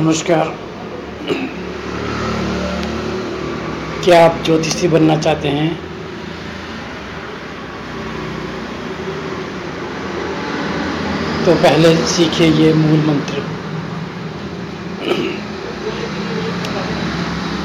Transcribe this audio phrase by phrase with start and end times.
[0.00, 0.58] नमस्कार।
[4.04, 5.80] क्या आप ज्योतिषी बनना चाहते हैं?
[11.44, 13.42] तो पहले सीखिए ये मूल मंत्र।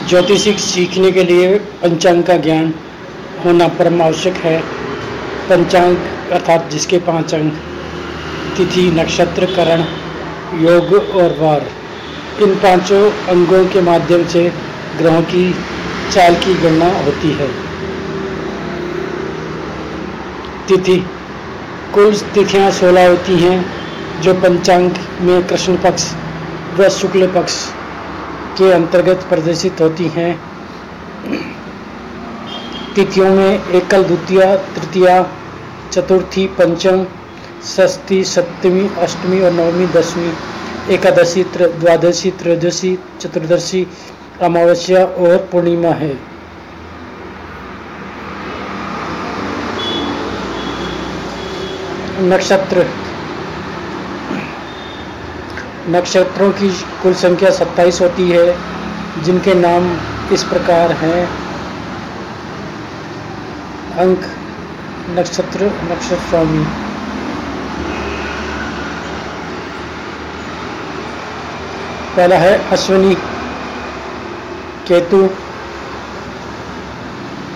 [0.09, 2.73] ज्योतिषी सीखने के लिए पंचांग का ज्ञान
[3.45, 4.61] होना परम आवश्यक है।
[5.49, 5.97] पंचांग,
[6.31, 7.51] अर्थात जिसके पाँच अंग,
[8.57, 9.81] तिथि, नक्षत्र, करण,
[10.61, 11.84] योग और वार।
[12.41, 14.53] इन पाँचों अंगों के माध्यम से
[14.97, 15.55] ग्रहों की
[16.11, 17.47] चाल की गणना होती है।
[20.67, 21.05] तिथि।
[21.93, 23.65] कुल तिथियाँ सोलह होती हैं,
[24.21, 26.13] जो पंचांग में कृष्ण पक्ष
[26.79, 27.53] व शुक्ल पक्ष
[28.57, 30.41] के अंतर्गत प्रदर्शित होती हैं।
[32.95, 35.27] तिथियों में एकल द्वितीय, तृतीया,
[35.91, 37.05] चतुर्थी, पंचम,
[37.63, 40.33] षष्ठी, सप्तमी, अष्टमी और नवमी, दसवीं
[40.89, 43.87] एकादशी द्वादशी, त्रयोदशी, चतुर्दशी,
[44.41, 46.19] अमावस्या और पूर्णिमा है।
[52.21, 52.85] नक्षत्र।
[55.89, 56.69] नक्षत्रों की
[57.03, 58.57] कुल संख्या 27 होती है,
[59.23, 59.97] जिनके नाम
[60.31, 61.29] इस प्रकार हैं।
[63.97, 64.21] अंक,
[65.09, 66.84] नक्षत्र नक्षत्र स्वामी
[72.15, 73.13] पहला है अश्विनी
[74.87, 75.21] केतु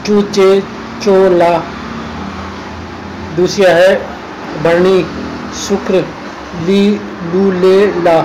[0.06, 0.50] चूचे
[1.04, 1.52] चोला
[3.36, 3.94] दूसरा है
[4.64, 4.98] भरणी
[5.68, 6.02] शुक्र
[6.68, 6.84] ली
[7.34, 8.18] लू ले ला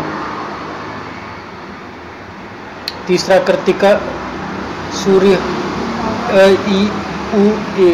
[3.08, 3.90] तीसरा कृतिका,
[5.00, 5.38] सूर्य
[6.77, 6.80] ई
[7.38, 7.42] उ
[7.86, 7.90] ए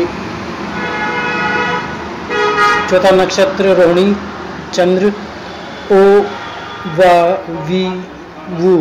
[2.91, 4.07] चौथा नक्षत्र रोहिणी,
[4.75, 5.13] चंद्र
[5.97, 6.01] ओ
[6.99, 7.13] वा
[7.69, 7.85] वी
[8.51, 8.77] वु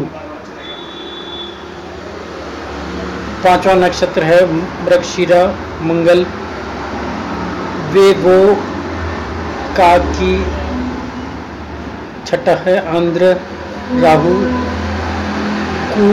[3.43, 4.39] पांचवा नक्षत्र है,
[4.85, 5.41] मृगशिरा,
[5.81, 6.25] मंगल।
[7.93, 8.37] वे वो
[9.77, 10.33] का की
[12.27, 13.31] छठा है, आंध्र,
[14.01, 14.33] राहु,
[15.93, 16.09] कु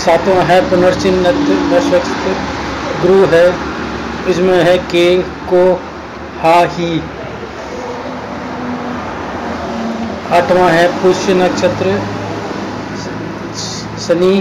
[0.00, 1.30] सातवां है पुनर्चिन्ह
[1.70, 2.34] नक्षत्र
[3.02, 3.46] गुरु है
[4.30, 5.04] इसमें है के
[5.50, 5.62] को
[6.42, 6.88] हा ही
[10.32, 11.92] आठवां है पुष्य नक्षत्र,
[14.06, 14.34] शनि,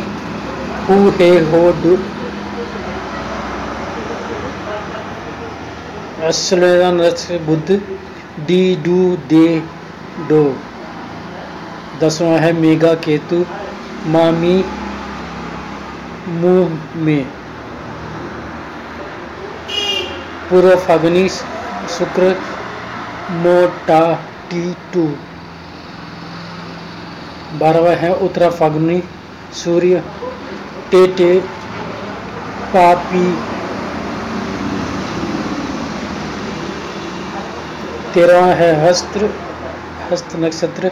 [0.87, 1.95] हु हे हो डू
[7.47, 7.79] बुद्ध,
[8.47, 9.47] डी डू दे
[10.29, 10.43] डो।
[12.01, 13.45] दसवां है मेगा केतु,
[14.07, 14.55] मामी,
[16.27, 17.25] मुँह में।
[20.49, 21.27] पूर्व फागुनी
[21.89, 22.29] शुक्र
[23.41, 24.01] मोटा
[24.49, 24.63] टी
[24.93, 25.03] टू।
[27.59, 29.01] बारहवा है उत्तरा फागुनी
[29.53, 30.03] सूर्य
[30.91, 31.31] टेटे
[32.73, 33.25] पापी
[38.13, 39.29] तेरहवा है हस्त्र
[40.11, 40.91] हस्त नक्षत्र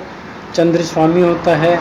[0.55, 1.75] चंद्र स्वामी होता है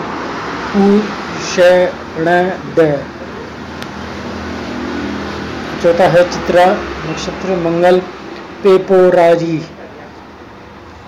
[5.83, 6.65] चौथा है चित्रा
[7.07, 8.01] नक्षत्र, मंगल
[8.63, 9.57] पेपोरारी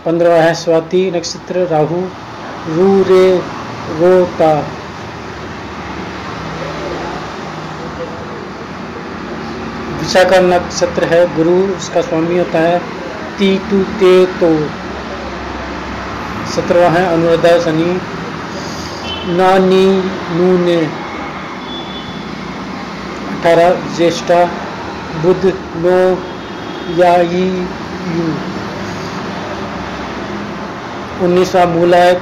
[0.04, 2.00] पंद्रवा है स्वाति, नक्षत्र राहु,
[2.68, 3.38] रू रे
[3.98, 4.54] रोता
[9.98, 12.78] विशाखा नक्षत्र है गुरु, उसका स्वामी होता है
[13.38, 14.50] ती टू ते तो।
[16.52, 18.00] सत्रवा है अनुराधा शनि,
[19.36, 19.86] नानी
[20.36, 20.76] नूने।
[23.32, 24.44] अठारह, ज्येष्ठा,
[25.22, 26.33] बुध, नो
[26.90, 28.24] या यू।
[31.24, 32.14] उन्नीसवा मूला है,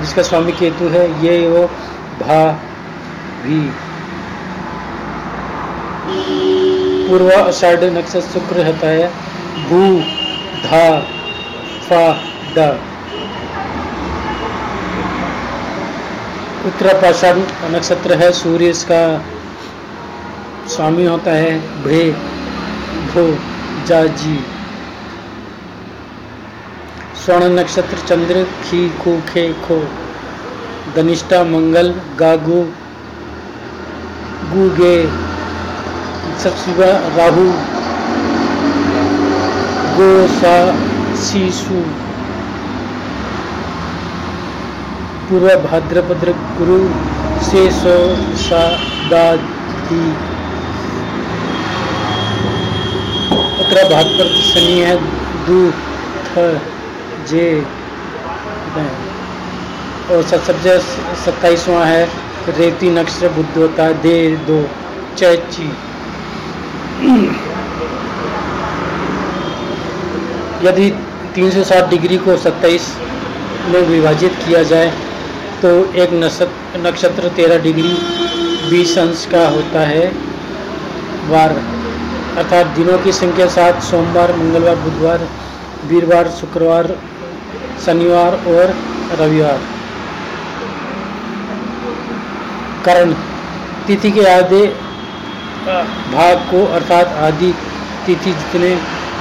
[0.00, 1.66] जिसका स्वामी केतु है, ये वो
[2.20, 2.40] भा
[3.42, 3.60] भी
[7.08, 9.08] पूर्व अषाढ़ नक्षत्र शुक्र होता है,
[9.68, 9.82] भू,
[10.64, 11.00] धा,
[11.88, 12.02] फा
[12.56, 12.68] द
[16.66, 17.38] उत्तरापाषाढ़
[17.70, 19.02] नक्षत्र है, सूर्य इसका
[20.68, 22.02] स्वामी होता है भ्रे
[23.14, 23.55] भो।
[23.86, 24.36] जा जी
[27.24, 29.76] स्वर्ण नक्षत्र चंद्र खी खू खे खो
[30.96, 31.88] धनिष्ठा मंगल,
[32.20, 32.58] गागु,
[34.52, 34.96] गुगे
[36.42, 37.46] सत्सुगा राहु
[39.96, 40.54] गो सा
[41.24, 41.80] सीसु
[45.28, 46.80] पूर्व भाद्रपद्र गुरु
[47.44, 47.98] से सो
[48.42, 48.64] सा,
[49.10, 49.24] दा,
[49.90, 50.25] दी।
[53.60, 54.94] उत्तरा भाग पर शनि है,
[55.46, 55.60] दू,
[56.28, 56.46] थ,
[57.28, 57.46] जे
[60.10, 60.78] और सबसे
[61.24, 62.04] सत्ताईसवां है,
[62.48, 64.16] रेती नक्शा बुद्ध होता दे
[64.46, 64.58] दो
[65.18, 65.68] चैची
[70.66, 70.90] यदि
[71.36, 72.86] 360 डिग्री को 27
[73.70, 74.92] में विभाजित किया जाए
[75.62, 76.12] तो एक
[76.86, 77.94] नक्षत्र 13 डिग्री
[78.70, 80.06] 20 अंश का होता है,
[81.28, 81.75] वार।
[82.36, 85.28] अर्थात दिनों की संख्या सात, सोमवार, मंगलवार, बुधवार,
[85.84, 86.86] वीरवार, शुक्रवार,
[87.86, 88.74] शनिवार और
[89.20, 89.60] रविवार।
[92.84, 93.12] करण,
[93.86, 94.66] तिथि के आधे
[96.12, 97.52] भाग को अर्थात आदि
[98.06, 98.76] तिथि जितने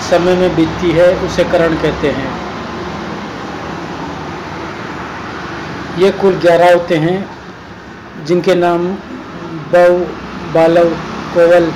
[0.09, 2.29] समय में बीतती है, उसे करण कहते हैं।
[5.97, 7.17] ये कुल ग्यारह होते हैं,
[8.25, 8.88] जिनके नाम
[9.73, 10.00] बव
[10.53, 10.89] बालव,
[11.33, 11.71] कोवल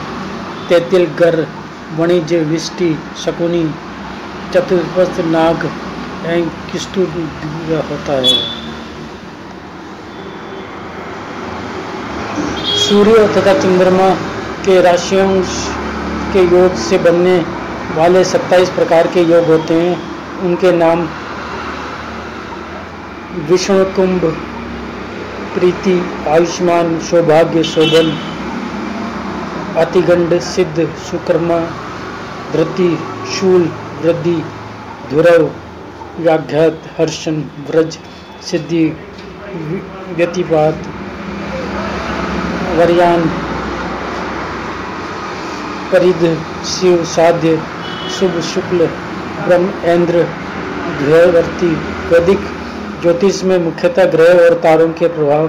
[0.70, 1.36] तेतिल गर
[1.98, 2.90] वाणिज्य विष्टि
[3.24, 3.64] शकुनी
[4.54, 5.66] चतुर्थ नाग
[6.72, 7.02] किस्तु
[7.90, 8.34] होता है।
[12.80, 14.10] सूर्य तथा चंद्रमा
[14.66, 15.42] के राशियों
[16.34, 17.38] के योग से बनने
[17.96, 19.96] वाले 27 प्रकार के योग होते हैं।
[20.42, 21.08] उनके नाम
[23.50, 24.26] विष्णु कुंभ
[25.54, 25.98] प्रीति,
[26.30, 28.12] आयुष्मान, सौभाग्य, शोभन
[29.80, 31.60] अतिगंड सिद्ध, सुकर्मा,
[32.54, 32.90] धृति,
[33.34, 33.70] शूल,
[34.02, 34.36] वृद्धि
[35.12, 35.44] धुरव
[36.20, 37.36] व्याघ्यात हर्षण,
[37.70, 37.98] व्रज,
[38.42, 38.84] सिद्धि
[40.18, 40.90] व्यतिपात,
[42.78, 43.24] वरयान,
[45.92, 46.26] परिध,
[46.66, 47.58] शिव, साध्य,
[48.20, 48.88] शुभ, शुक्ल,
[49.48, 50.28] ब्रह्म इंद्र
[51.00, 51.74] ग्रहवर्ती
[52.12, 52.40] वैदिक,
[53.02, 55.48] ज्योतिष में मुख्यतः ग्रह और तारों के प्रभाव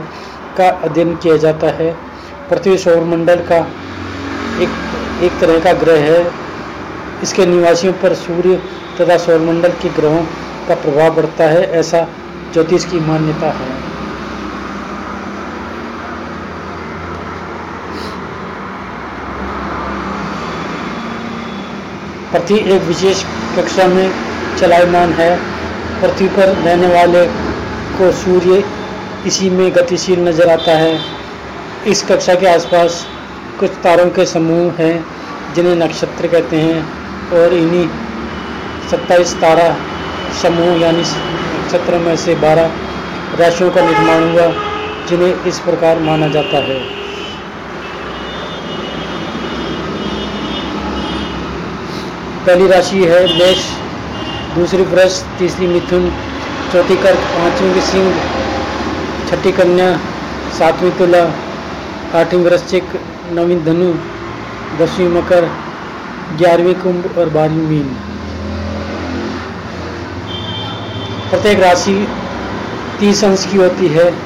[0.58, 1.92] का अध्ययन किया जाता है।
[2.50, 3.60] पृथ्वी सौरमंडल का
[5.20, 6.20] एक तरह का ग्रह है।
[7.22, 8.60] इसके निवासियों पर सूर्य
[9.00, 10.22] तथा सौरमंडल के ग्रहों
[10.68, 12.06] का प्रभाव पड़ता है, ऐसा
[12.52, 13.68] ज्योतिष की मान्यता है।
[22.32, 23.22] पृथ्वी एक विशेष
[23.56, 24.10] कक्षा में
[24.58, 25.34] चलायमान है।
[26.02, 27.24] पृथ्वी पर रहने वाले
[27.96, 28.62] को सूर्य
[29.26, 30.98] इसी में गतिशील नज़र आता है।
[31.86, 33.06] इस कक्षा के आसपास
[33.60, 35.04] कुछ तारों के समूह हैं,
[35.54, 36.78] जिन्हें नक्षत्र कहते हैं,
[37.32, 37.88] और इन्हीं
[38.90, 39.76] सत्ताईस तारा
[40.42, 42.70] समूह, यानी नक्षत्र में से बारह
[43.38, 44.46] राशियों का निर्माण हुआ,
[45.08, 46.78] जिन्हें इस प्रकार माना जाता है।
[52.46, 53.58] पहली राशि है मेष,
[54.54, 56.10] दूसरी वृष, तीसरी मिथुन,
[56.72, 58.14] चौथी कर्क, पांचवी सिंह,
[59.30, 59.96] छठी कन्या,
[60.58, 61.24] सातवीं तुला,
[62.14, 62.84] आठवीं वृश्चिक
[63.32, 63.92] नवीं धनु
[64.78, 65.44] दसवीं मकर,
[66.38, 67.96] ग्यारहवीं कुंभ और बारहवीं मीन।
[71.30, 72.08] प्रत्येक राशि
[73.00, 74.10] तीस अंश की होती है।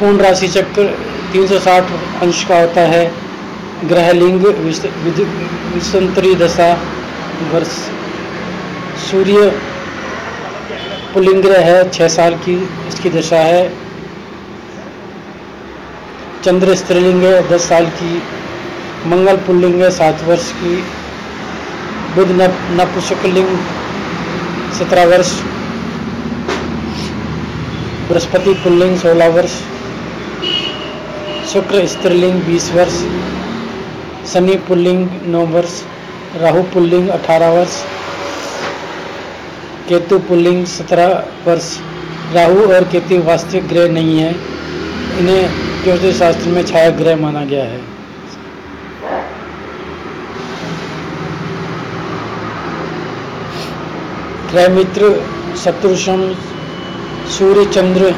[0.00, 0.98] पूर्ण राशि चक्र
[1.32, 1.92] 360
[2.22, 3.14] अंश का होता है।
[3.84, 4.46] ग्रहलिंग
[5.74, 6.72] विसंतरी दशा,
[7.52, 7.76] वर्ष।
[9.10, 9.60] सूर्य
[11.14, 13.81] पुलिंग है छः साल की इसकी दशा है।
[16.44, 18.22] चंद्र स्त्रीलिंग है, दस साल की,
[19.06, 20.74] मंगल पुल्लिंग है, सात वर्ष की,
[22.14, 22.30] बुध
[22.70, 23.48] नपुशकलिंग
[24.78, 25.30] सत्रह वर्ष,
[28.08, 29.52] बृहस्पति पुल्लिंग, सोलह वर्ष,
[31.52, 32.98] शुक्र स्त्रीलिंग, बीस वर्ष,
[34.32, 35.82] शनि पुल्लिंग, नौ वर्ष,
[36.36, 37.82] राहु पुल्लिंग, अठारह वर्ष,
[39.88, 41.76] केतु पुल्लिंग, सत्रह वर्ष,
[42.34, 44.34] राहु और केतु वास्तविक ग्रह नहीं है।
[45.18, 47.80] इन्हें ज्योतिष शास्त्र में छाया ग्रह माना गया है।
[54.50, 55.08] ग्रह मित्र
[55.64, 56.22] शत्रुषम
[57.28, 58.14] सूर्य, चंद्र,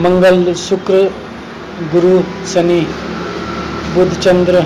[0.00, 1.00] मंगल, शुक्र,
[1.92, 2.20] गुरु,
[2.52, 2.80] शनि,
[3.94, 4.62] बुध, चंद्र,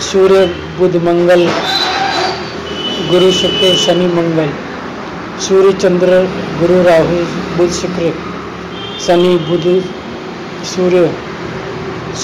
[0.00, 0.46] सूर्य,
[0.78, 1.46] बुध, मंगल,
[3.10, 4.52] गुरु, शुक्र, शनि, मंगल,
[5.40, 6.22] सूर्य, चंद्र,
[6.60, 7.24] गुरु, राहु,
[7.56, 8.33] बुध, शुक्र।
[9.00, 9.64] शनि, बुध,
[10.64, 11.08] सूर्य,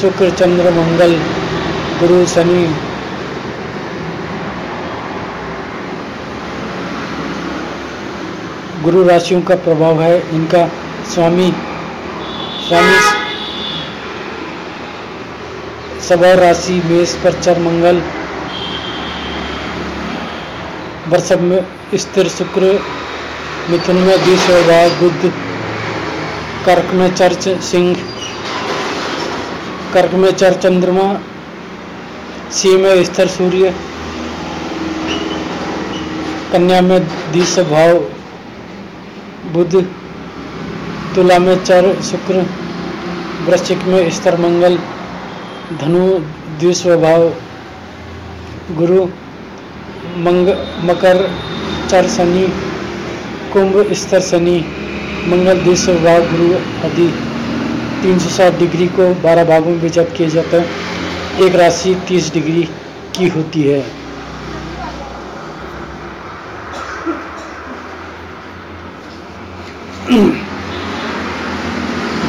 [0.00, 1.15] शुक्र, चंद्र, मंगल,
[2.00, 2.62] गुरु, शनि।
[8.83, 10.67] गुरु राशियों का प्रभाव है, इनका
[11.15, 11.50] स्वामी
[12.69, 12.99] स्वामी
[16.09, 18.03] सबर राशि, मेष पर चर, मंगल
[21.09, 22.81] वर्षभ में स्थिर, शुक्र,
[23.71, 25.50] मिथुन में भाव बुद्ध
[26.67, 27.95] कर्क में चर्च सिंह
[29.95, 31.07] कर्क में चर चंद्रमा
[32.52, 33.75] सी में स्थिर सूर्य
[36.52, 37.00] कन्या में
[37.33, 37.99] दिश भाव,
[39.52, 39.76] बुध
[41.14, 42.47] तुला में चर शुक्र
[43.47, 44.79] वृश्चिक में स्तर मंगल,
[45.81, 46.07] धनु
[46.61, 47.29] द्विस्वभाव
[48.71, 49.05] गुरु,
[50.19, 50.49] मंग
[50.85, 51.31] मकर
[51.90, 52.47] चर शनि,
[53.52, 54.59] कुंभ स्तर शनि।
[55.27, 56.55] मंगल द्विस्वभाव गुरु
[56.87, 57.15] आदि
[58.03, 60.71] 360 डिग्री को 12 भागों में विचत किए जाते हैं।
[61.43, 62.69] एक राशि 30 डिग्री
[63.19, 63.81] की होती है।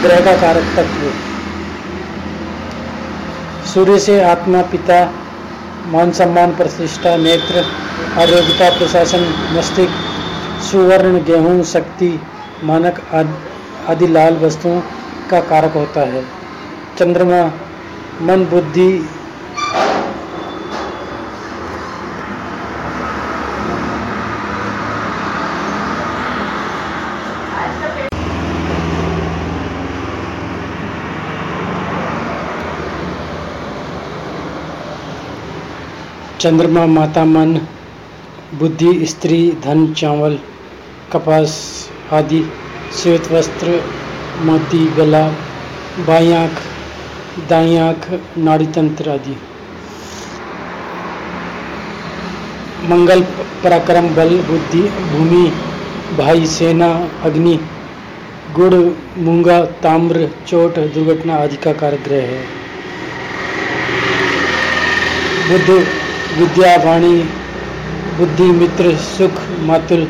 [0.02, 1.12] ग्रह का कारक तत्व।
[3.66, 5.14] सूर्य से आत्मा, पिता,
[5.88, 7.66] मान सम्मान, प्रतिष्ठा, नेत्र,
[8.18, 9.92] आरोग्यता, प्रशासन, मस्तिष्क,
[10.72, 12.20] सुवर्ण, गेहूँ, शक्ति
[12.64, 13.00] मानक
[13.90, 14.82] आदि लाल वस्तुओं
[15.30, 16.24] का कारक होता है।
[16.98, 17.42] चंद्रमा,
[18.22, 18.92] मन, बुद्धि,
[36.42, 37.60] चंद्रमा, माता, मन,
[38.60, 40.38] बुद्धि, स्त्री, धन, चावल,
[41.12, 41.52] कपास
[42.14, 42.46] आदि,
[42.94, 43.84] श्वेत वस्त्र,
[44.42, 45.28] मोती, गला,
[46.08, 46.60] बाई आँख,
[47.50, 49.36] दाई आँख, नाड़ी तंत्र आदि।
[52.88, 53.22] मंगल
[53.64, 55.52] पराक्रम, बल, बुद्धि, भूमि,
[56.18, 57.60] भाई, सेना, अग्नि
[58.56, 58.74] गुड़
[59.18, 62.44] मूँगा, ताम्र, चोट, दुर्घटना आदि का कारक ग्रह है।
[65.50, 65.70] बुद्ध,
[66.38, 67.24] विद्या, वाणी,
[68.18, 70.08] बुद्धि, मित्र, सुख मातुल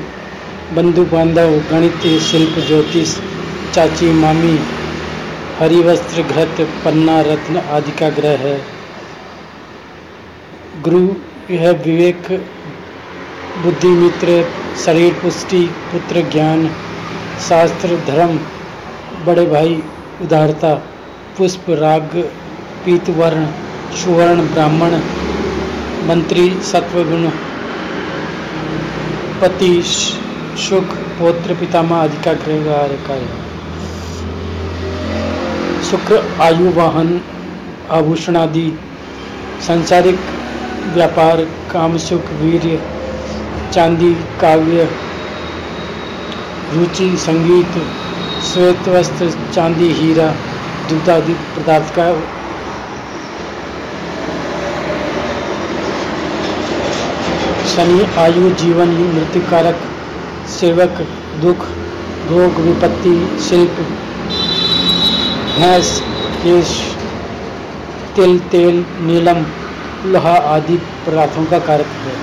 [0.74, 3.18] बंधु बांधव, गणित, शिल्प, ज्योतिष,
[3.74, 4.60] चाची, मामी,
[5.60, 8.62] हरिवस्त्र, घृत, पन्ना, रत्न आदि का ग्रह है।
[10.82, 11.10] गुरु
[11.54, 12.46] यह विवेक
[13.64, 14.46] बुद्धि मित्र
[14.86, 16.68] शरीर पुष्टि, पुत्र ज्ञान,
[17.50, 18.40] शास्त्र, धर्म,
[19.26, 19.84] बड़े भाई,
[20.22, 20.74] उदारता,
[21.38, 22.30] पुष्प, राग
[22.86, 23.48] पीतवर्ण
[23.96, 24.92] सुवर्ण, ब्राह्मण,
[26.08, 27.30] मंत्री, सत्वगुण,
[29.42, 29.84] पति
[30.58, 30.84] सुख
[31.20, 32.62] पौत्र पितामह आदि का ग्रह
[35.90, 37.22] शुक्र आयु, वाहन,
[37.92, 38.80] आभूषण आदि,
[39.68, 40.20] सांसारिक
[40.94, 41.42] व्यापार,
[41.72, 42.82] काम, सुख, वीर,
[43.74, 44.90] चांदी, काव्य,
[46.74, 47.78] रुचि, संगीत,
[48.44, 50.28] श्वेत वस्त्र, चांदी, हीरा,
[50.90, 52.12] दूध आदि पदार्थ का
[57.68, 59.91] शनि, आयु, जीवन मृत्यु कारक
[60.52, 61.08] सेवक,
[61.42, 61.66] दुख,
[62.30, 63.72] रोग, विपत्ति, शिल्प,
[65.60, 66.02] भैंस,
[66.38, 66.98] केश,
[68.16, 69.46] तिल, तेल, नीलम,
[70.06, 70.78] लोहा आदि
[71.08, 72.16] पदार्थों का कारक है।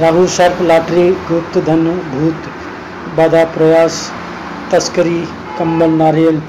[0.00, 2.50] राहु सर्प लाटरी, गुप्त धन, भूत,
[3.16, 4.12] बाधा, प्रयास,
[4.70, 5.24] तस्करी
[5.58, 6.42] कम्बल नारियल,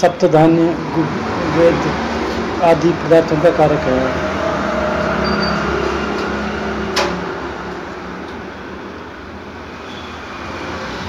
[0.00, 0.76] सप्तधान्य
[1.56, 4.33] वेद आदि पदार्थों का कारक है।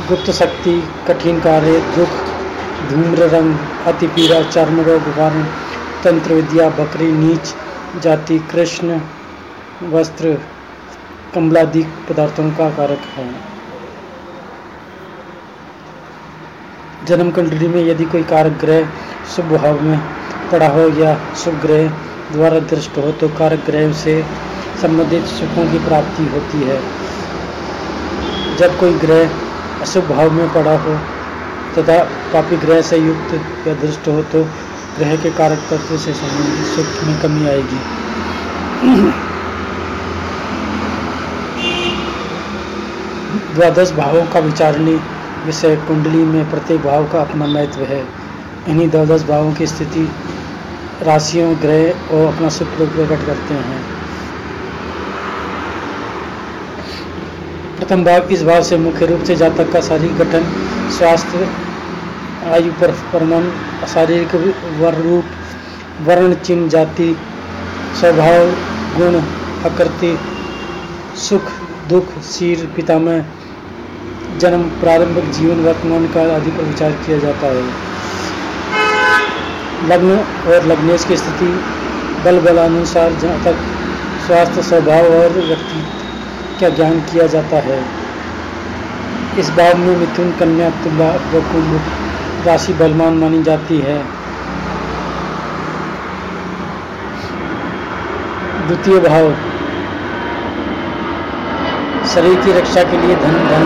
[0.08, 0.72] गुप्त शक्ति,
[1.08, 2.10] कठिन कार्य, दुख,
[2.90, 3.56] धूम्र रंग,
[3.88, 5.44] अति पीड़ा, चर्म रोग, वर्ण,
[6.04, 7.54] तंत्र, विद्या, बकरी, नीच,
[8.04, 9.00] जाति, कृष्ण,
[9.92, 10.34] वस्त्र,
[11.36, 13.26] कमलादि पदार्थों का कारक है।
[17.08, 18.88] जन्म कुंडली में यदि कोई कारक ग्रह
[19.36, 19.98] शुभ भाव में
[20.52, 21.88] पड़ा हो या शुभ ग्रह
[22.32, 24.22] द्वारा दृष्ट हो तो कारक ग्रह से
[24.82, 26.80] संबंधित सुखों की प्राप्ति होती है।
[28.58, 29.44] जब कोई ग्रह
[29.82, 30.96] अशुभ भाव में पड़ा हो,
[31.74, 31.98] तथा
[32.34, 33.34] पापी ग्रह से युक्त
[33.68, 34.44] या दृष्ट हो तो
[34.98, 37.80] ग्रह के कारक तत्व से संबंधित सुख में कमी आएगी।
[43.56, 44.96] द्वादश भावों का विचारणी
[45.46, 48.04] विषय कुंडली में प्रत्येक भाव का अपना महत्व है।
[48.68, 50.08] इन्हीं द्वादश भावों की स्थिति,
[51.04, 53.95] राशियों, ग्रह और अपना सुख प्रकट करते हैं।
[57.76, 60.44] प्रथम भाग इस भाव से मुख्य रूप से जातक का शारीरिक गठन,
[60.90, 61.48] स्वास्थ्य,
[62.52, 62.94] आयु, पर
[63.88, 65.26] शारीरिक रूप,
[66.02, 67.16] वर्ण, चिन्ह, जाति,
[68.00, 68.52] स्वभाव,
[68.98, 69.16] गुण,
[69.66, 70.18] आकृति,
[71.20, 71.52] सुख,
[71.90, 73.24] दुख सिर पितामह,
[74.40, 77.64] जन्म प्रारंभिक जीवन, वर्तमान काल आदि पर विचार किया जाता है।
[79.90, 80.18] लग्न
[80.48, 81.52] और लग्नेश की स्थिति
[82.26, 83.56] बल बलानुसार जहाँ तक
[84.28, 86.05] स्वास्थ्य, स्वभाव और व्यक्ति
[86.62, 87.84] का ज्ञान किया जाता है?
[89.40, 91.82] इस भाव में मिथुन कन्या तुला व कुंभ
[92.48, 93.98] राशि बलवान मानी जाती है।
[98.68, 99.34] द्वितीय भाव,
[102.14, 103.66] शरीर की रक्षा के लिए धन धन,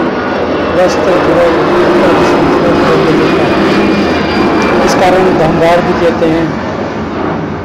[0.77, 1.11] वस्त्र
[4.85, 6.47] इस कारण धनवार भी कहते हैं।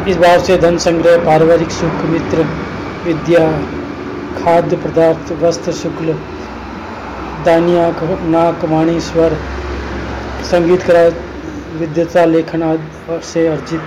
[0.06, 2.46] इस भाव से धन संग्रह, पारिवारिक सुख, मित्र,
[3.04, 3.48] विद्या
[4.42, 6.14] खाद्य पदार्थ, वस्त्र, शुक्ल
[7.44, 9.36] दानिया नाक, वाणी, स्वर,
[10.50, 11.08] संगीत, कला,
[11.78, 13.80] विद्यता, लेखन आदि से अर्जित।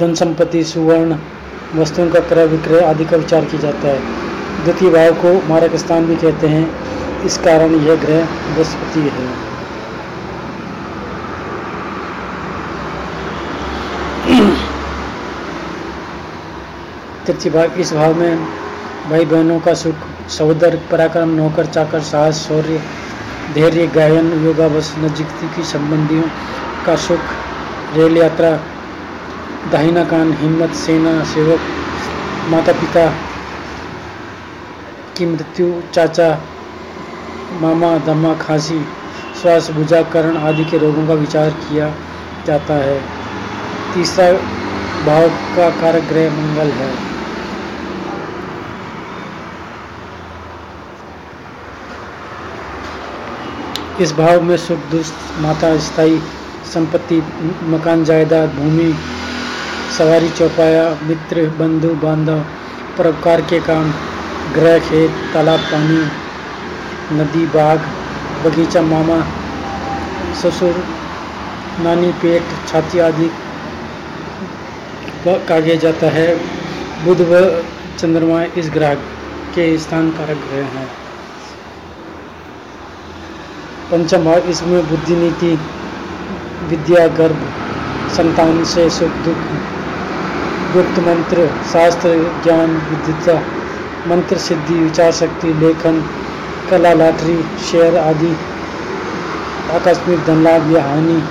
[0.00, 1.16] धन संपत्ति, सुवर्ण
[1.74, 4.00] वस्तुओं का क्रय विक्रय आदि का विचार किया जाता है।
[4.64, 6.74] द्वितीय भाव को मारक स्थान भी कहते हैं।
[7.24, 9.55] इस कारण यह ग्रह बृहस्पति है।
[17.32, 18.36] भाव, इस भाव में
[19.10, 19.94] भाई बहनों का सुख,
[20.28, 22.82] सहोदर, पराक्रम, नौकर, चाकर, साहस, शौर्य,
[23.54, 26.22] धैर्य, गायन योगावश नजदीकी संबंधियों
[26.86, 27.18] का सुख,
[27.94, 28.60] रेल यात्रा,
[29.72, 31.60] दाहिना कान, हिम्मत, सेना, सेवक
[32.48, 33.08] माता पिता
[35.16, 36.40] की मृत्यु, चाचा,
[37.60, 38.84] मामा, दमा, खांसी,
[39.42, 41.94] श्वास बुझाकरण आदि के रोगों का विचार किया
[42.46, 43.02] जाता है।
[43.94, 44.32] तीसरा
[45.06, 47.15] भाव का कारक ग्रह मंगल है।
[54.00, 56.18] इस भाव में सुख, दुष्ट, माता, स्थायी
[56.74, 57.22] संपत्ति,
[57.62, 58.92] मकान, जायदाद, भूमि,
[59.98, 62.40] सवारी, चौपाया, मित्र, बंधु बांधव
[62.98, 63.92] परोपकार के काम,
[64.54, 66.02] ग्रह, खेत, तालाब, पानी,
[67.16, 67.88] नदी, बाग,
[68.44, 69.18] बगीचा, मामा,
[70.42, 70.84] ससुर,
[71.80, 73.30] नानी, पेट, छाती आदि
[75.26, 76.28] कागे जाता है।
[77.04, 77.40] बुध व
[77.98, 78.94] चंद्रमा इस ग्रह
[79.54, 81.05] के स्थान कारक ग्रह हैं।
[83.90, 85.48] पंचम भाव इसमें बुद्धि नीति,
[86.70, 87.42] विद्या, गर्भ,
[88.16, 89.44] संतान से सुख, दुख,
[90.72, 92.08] गुप्त मंत्र, शास्त्र,
[92.44, 93.34] ज्ञान, विद्युता,
[94.08, 96.02] मंत्र सिद्धि, विचार शक्ति, लेखन,
[96.70, 98.32] कला, लाठरी, शेयर आदि,
[99.74, 101.22] आकस्मिक धनलाभ, या हानि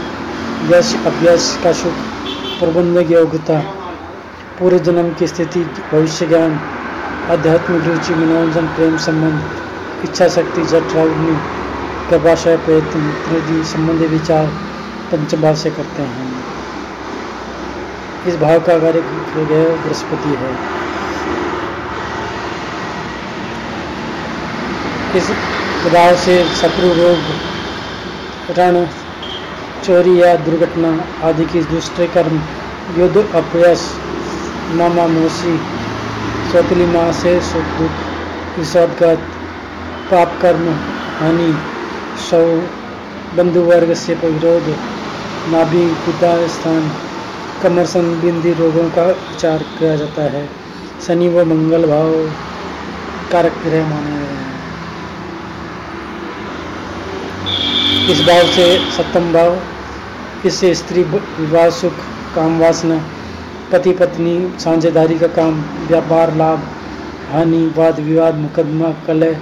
[0.74, 2.00] यश अभ्यास का सुख,
[2.60, 3.60] प्रबंधक योग्यता
[4.60, 6.60] पूरे जन्म की स्थिति, भविष्य ज्ञान,
[7.32, 9.44] आध्यात्मिक रुचि, मनोरंजन, प्रेम संबंध,
[10.04, 11.38] इच्छा शक्ति जटराग्नि
[12.12, 14.48] गर्भाशय प्रयत्न संबंधी विचार
[15.12, 16.28] पंचभाव से करते हैं।
[18.28, 19.02] इस भाव का कार्य
[19.84, 20.52] बृहस्पति है।
[25.18, 25.30] इस
[25.94, 28.86] भाव से शत्रु रोग रण
[29.86, 30.92] चोरी या दुर्घटना
[31.28, 32.42] आदि की दूसरे कर्म,
[32.98, 33.92] युद्ध अपयश
[34.72, 35.58] मामा मोसी
[36.52, 39.32] सौतली माँ से सुख दुख विषादगत
[40.12, 40.70] पाप कर्म
[41.20, 41.54] हानि
[42.20, 42.40] सौ
[43.38, 44.68] बंधु वर्ग से विरोध
[45.52, 46.92] नाभि पिता स्थान,
[47.64, 50.50] कमर संबंधी रोगों का उपचार किया जाता है।
[51.08, 52.12] शनि व मंगल भाव
[53.32, 54.54] कारक ग्रह माने गए हैं।
[58.10, 59.58] इस भाव से सप्तम भाव,
[60.46, 61.94] इससे स्त्री विवाह सुख,
[62.36, 63.02] काम वासना,
[63.72, 66.60] पति पत्नी, साझेदारी का काम, व्यापार लाभ,
[67.32, 69.40] हानि, वाद विवाद, मुकदमा, कलह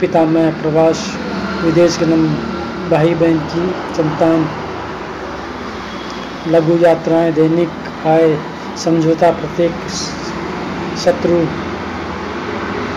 [0.00, 1.10] पिता में प्रवास
[1.64, 2.26] विदेश जन्म
[2.90, 4.48] भाई बहन की संतान
[6.48, 7.68] लघु यात्राएँ, दैनिक
[8.06, 8.38] आय,
[8.84, 9.72] समझौता प्रत्येक
[11.04, 11.40] शत्रु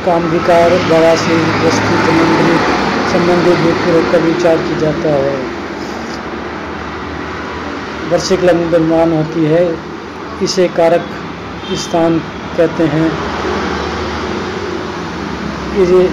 [0.06, 2.58] काम विकार बवासीर वस्तु संबंधी
[3.13, 5.36] संबंधित व्यक्ति का विचार की जाता है।
[8.10, 9.78] वर्षिक लग्न निर्माण होती है,
[10.43, 11.06] इसे कारक
[11.73, 12.19] स्थान
[12.58, 13.12] कहते हैं।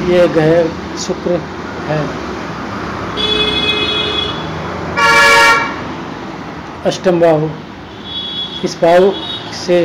[0.09, 1.41] ये ग्रह शुक्र
[1.87, 2.30] है।
[6.87, 7.43] अष्टम भाव
[8.65, 9.13] इस भाव
[9.67, 9.79] से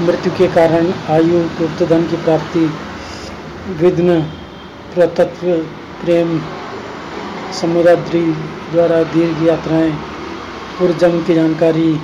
[0.00, 2.60] मृत्यु के कारण आयु, गुप्त धन की प्राप्ति,
[3.80, 4.20] विघ्न,
[4.94, 5.52] प्रतत्व,
[6.04, 6.40] प्रेम
[7.60, 8.22] समुद्री
[8.72, 9.92] द्वारा दीर्घ यात्राएँ
[10.78, 12.00] पूर्वजन्म की जानकारी,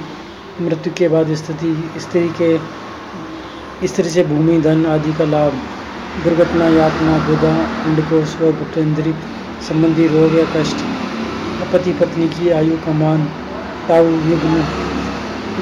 [0.61, 2.59] मृत्यु के बाद स्थिति, स्त्री के,
[3.89, 5.53] स्त्री से भूमि, धन आदि का लाभ,
[6.25, 9.13] दुर्घटना, यातना, गुदा अंडकोश व गुप्तेंद्री
[9.69, 10.87] संबंधी रोग या कष्ट
[11.73, 13.48] पति पत्नी की आयु का मान
[13.89, 14.63] ताऊ युग्म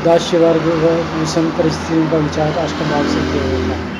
[0.04, 3.94] दास्य वर्ग व विषम परिस्थितियों का विचार अष्टम भाव से किया जाता है।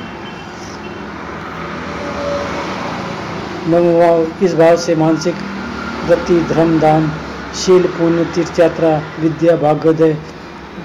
[3.71, 5.35] नवभाव इस भाव से मानसिक
[6.09, 7.11] वृत्ति धर्म, दान,
[7.55, 10.15] शील, पुण्य, तीर्थ यात्रा, विद्या भाग्योदय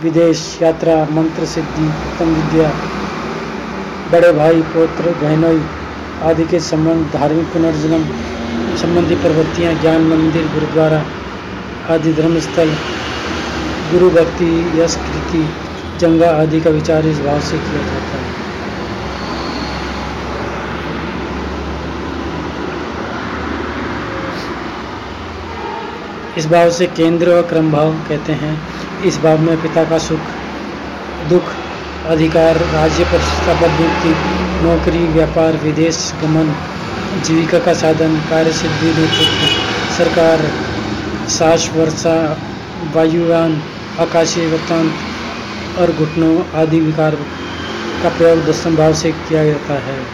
[0.03, 2.71] विदेश यात्रा, मंत्र सिद्धि, उत्तम विद्या,
[4.13, 5.61] बड़े भाई, पुत्र, बहनोई
[6.23, 8.05] आदि के संबंध, धार्मिक पुनर्जन्म,
[8.77, 11.05] संबंधी प्रवृत्तियाँ, ज्ञान, मंदिर, गुरुद्वारा
[11.91, 12.71] आदि धर्मस्थल
[13.93, 15.49] गुरु भक्ति यश कृति
[16.01, 18.31] जंगा आदि का विचार इस भाव से किया जाता है।
[26.39, 28.55] इस भाव से केंद्र और क्रम भाव कहते हैं।
[29.03, 30.21] इस भाव में पिता का सुख,
[31.29, 31.53] दुख,
[32.07, 34.15] अधिकार, राज्य प्रतिष्ठा पद्धति
[34.63, 36.55] नौकरी, व्यापार, विदेश, गमन,
[37.25, 39.45] जीविका का साधन, कार्य सिद्धि, नेतृत्व,
[39.99, 40.49] सरकार
[41.29, 42.17] साश वर्षा,
[42.95, 43.63] वायुयान
[44.01, 44.95] आकाशीय वृत्तांत
[45.79, 47.15] और घुटनों आदि विकार
[48.03, 50.07] का प्रयोग दसम भाव से किया जाता है।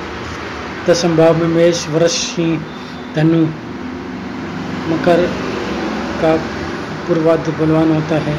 [0.88, 2.36] दसम भाव में मेष, वृष
[3.16, 3.46] धनु,
[4.88, 5.26] मकर
[6.22, 6.36] का
[7.08, 8.38] पूर्वाध बलवान होता है।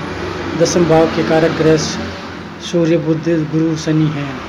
[0.60, 1.78] दसम भाव के कारक ग्रह,
[2.72, 4.49] सूर्य बुद्ध गुरु, शनि है।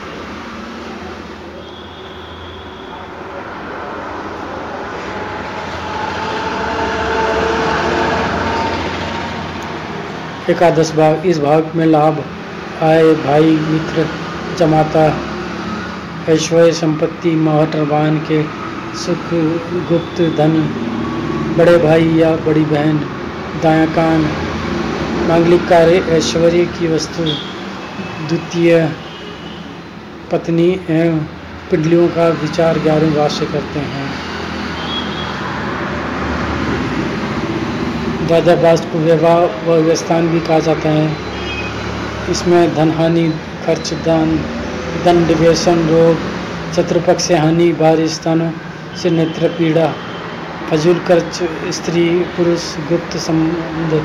[10.50, 12.24] एकादश भाव इस भाव में लाभ
[12.82, 14.06] आय भाई मित्र
[14.58, 15.04] जमाता,
[16.28, 18.42] ऐश्वर्य संपत्ति महटरवान के
[18.96, 19.28] सुख,
[19.90, 20.56] गुप्त धन,
[21.58, 22.98] बड़े भाई या बड़ी बहन,
[23.62, 24.24] दाया कान
[25.28, 27.24] मांगलिक कार्य, ऐश्वर्य की वस्तु,
[28.28, 28.92] द्वितीय
[30.32, 31.18] पत्नी एवं
[31.70, 34.29] पिंडलियों का विचार ग्यारहवें भाष्य करते हैं।
[38.30, 41.06] दादाबाज को विवाह व व्यवस्थान भी कहा जाता है।
[42.30, 43.28] इसमें धन हानि
[43.64, 44.36] खर्च दान
[45.04, 46.28] दंड व्यसन रोग
[46.76, 48.50] शत्रुपक्ष से हानि बाहरी स्थानों
[49.02, 49.86] से नेत्र, पीड़ा,
[50.70, 51.40] फजूल खर्च,
[51.76, 54.00] स्त्री, पुरुष, गुप्त संबंध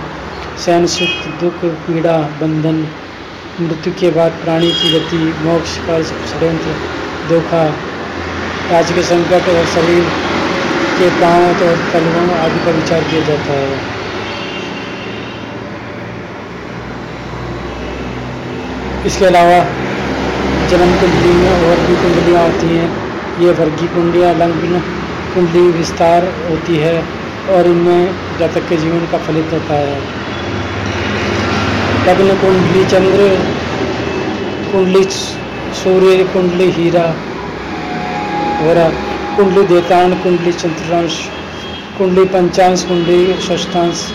[0.66, 2.86] सैन सुख, दुख, पीड़ा, बंधन,
[3.62, 6.74] मृत्यु के बाद प्राणी की गति, मोक्ष का षड्यंत्र,
[7.30, 7.64] धोखा
[8.72, 10.10] राज्य के संकट और शरीर
[10.98, 14.04] के पाँव और तलवों आदि का विचार किया जाता है।
[19.06, 19.58] इसके अलावा
[20.70, 22.88] जन्म कुंडली में और भी कुंडलियाँ होती हैं।
[23.42, 24.80] ये वर्गी कुंडलियाँ लंघन
[25.34, 26.96] कुंडली विस्तार होती है
[27.50, 30.00] और इनमें जातक के जीवन का फलित होता है।
[32.08, 33.30] लग्न कुंडली चंद्र,
[34.72, 35.04] कुंडली
[35.76, 37.06] सूर्य, कुंडली हीरा
[38.66, 38.84] और
[39.38, 41.20] कुंडली देतान कुंडली चंद्रांश,
[41.98, 44.08] कुंडली पंचांश, कुंडली षष्ठांश,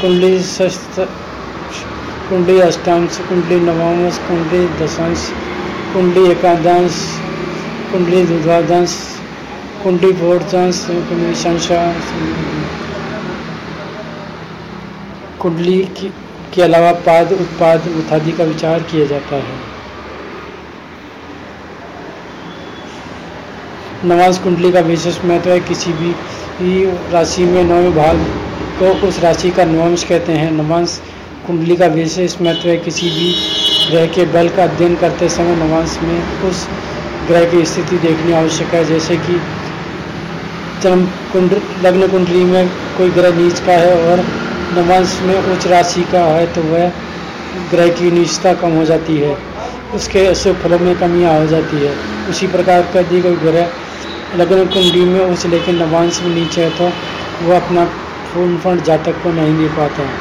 [0.00, 0.38] कुंडली
[2.28, 5.26] कुंडली अष्टांश, कुंडली नवांश, कुंडली दशांश,
[5.92, 6.94] कुंडली एकादश,
[7.92, 8.94] कुंडली द्वादश
[9.82, 11.82] कुंडली बोर्जांस कुंडली संशा
[15.40, 15.78] कुंडली
[16.54, 19.58] के अलावा पाद, उत्पाद उत्थादि का विचार किया जाता है।
[24.04, 26.12] नवांश कुंडली का विशेष महत्व है, किसी भी
[27.12, 28.26] राशि में नवे भाग
[28.78, 31.00] को उस राशि का नवांश कहते हैं। नवांश
[31.46, 33.26] कुंडली का विशेष महत्व है किसी भी
[33.90, 36.66] ग्रह के बल का अध्ययन करते समय नवांश में उस
[37.28, 39.38] ग्रह की स्थिति देखनी आवश्यक है। जैसे कि
[40.82, 41.54] जन्म कुंड,
[41.84, 44.24] लग्न कुंडली में कोई ग्रह नीच का है और
[44.74, 46.90] नवांश में उच्च राशि का है तो वह
[47.70, 49.36] ग्रह की नीचता कम हो जाती है।
[49.94, 51.94] उसके अशुभ फलों में कमियाँ हो जाती है।
[52.30, 56.70] उसी प्रकार का यदि कोई ग्रह लग्न कुंडली में उच्च लेकिन नवांश में नीचे है
[56.78, 56.92] तो
[57.42, 57.84] वह अपना
[58.32, 60.12] फूल फंड जातक को नहीं दे पाता।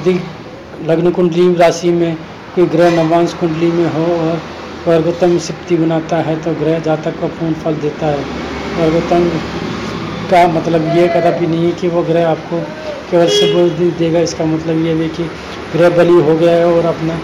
[0.00, 2.14] अधिक लग्न कुंडली राशि में
[2.54, 4.36] कोई ग्रह नवांश कुंडली में हो और
[4.86, 8.22] वर्गोत्तम सिप्ति बनाता है तो ग्रह जातक को पूर्ण फल देता है।
[8.76, 9.28] वर्गोत्तम
[10.30, 12.60] का मतलब ये कदापि नहीं है कि वो ग्रह आपको
[13.10, 15.24] केवल शुभ देगा। इसका मतलब ये है कि
[15.72, 17.18] ग्रह बली हो गया है और अपना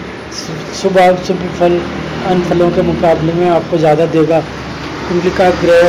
[0.81, 1.79] शुभ शुभ फल,
[2.27, 4.39] अन्य फलों के मुकाबले में आपको ज़्यादा देगा।
[5.07, 5.83] कुंडली का ग्रह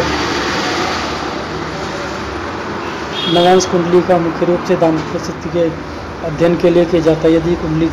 [3.34, 5.68] नवांश कुंडली का मुख्य रूप से दाम्पत्य के
[6.28, 7.88] अध्ययन के लिए किया जाता है। यदि कुंडली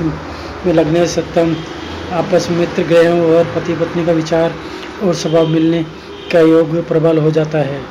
[0.65, 1.55] में लगने से सप्तम
[2.13, 4.55] आपस में मित्र ग्रहों और पति पत्नी का विचार
[5.03, 5.83] और स्वभाव मिलने
[6.31, 7.81] का योग प्रबल हो जाता है।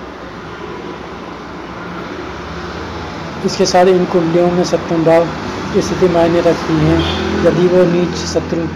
[3.43, 5.25] इसके साथ इन कुंडलियों में सप्तम भाव
[5.73, 6.99] की स्थिति मायने रखती है।
[7.47, 8.67] यदि वो नीच शत्रु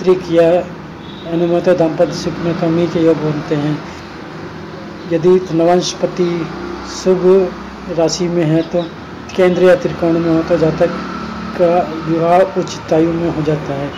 [0.00, 0.48] त्रिक या
[1.26, 3.76] अनुमत दाम्पत्य सुख में कमी के योग बनते हैं।
[5.12, 6.30] यदि नवंशपति
[6.94, 7.24] शुभ
[7.98, 8.82] राशि में है तो
[9.36, 10.90] केंद्र या त्रिकोण में हो तो जातक
[11.60, 11.70] का
[12.06, 13.88] विवाह उचित आयु में हो जाता है।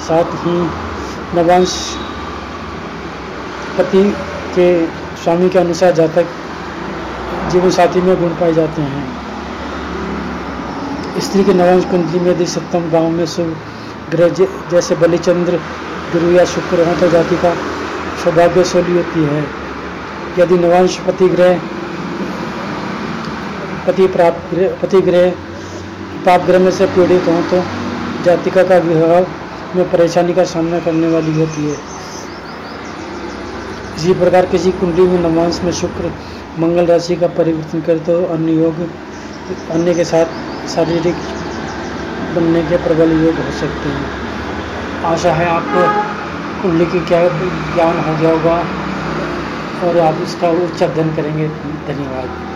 [0.00, 0.54] साथ ही
[1.36, 1.72] नवांश
[3.78, 4.02] पति
[4.54, 4.66] के
[5.22, 6.26] स्वामी के अनुसार जातक
[7.52, 9.04] जीवन साथी में गुण पाए जाते हैं।
[11.20, 13.54] स्त्री के नवांश कुंडली में यदि सप्तम गाँव में शुभ
[14.10, 14.28] ग्रह
[14.70, 15.60] जैसे बलिचंद्र,
[16.12, 17.52] गुरु या शुक्र हो तो जाति का
[18.24, 19.42] सौभाग्यशाली होती है।
[20.38, 21.54] यदि नवांश पति ग्रह,
[23.86, 25.26] पति प्राप्त पति ग्रह
[26.26, 27.62] पाप ग्रह में से पीड़ित हों तो
[28.24, 31.76] जातिका का विवाह में परेशानी का सामना करने वाली होती है।
[33.96, 36.10] इसी प्रकार किसी कुंडली में नवांश में शुक्र,
[36.58, 38.80] मंगल राशि का परिवर्तन कर तो अन्य योग,
[39.70, 41.14] अन्य के साथ शारीरिक
[42.34, 44.06] बनने के प्रबल योग हो सकते हैं।
[45.06, 45.82] आशा है आपको
[46.62, 47.20] कुंडली की क्या
[47.74, 48.56] ज्ञान हो गया होगा
[49.82, 51.48] और आप इसका उच्च अध्ययन करेंगे।
[51.86, 52.51] धन्यवाद।